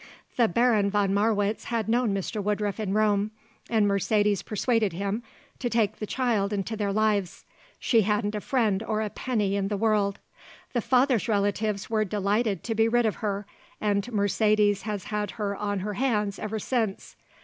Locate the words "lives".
6.91-7.45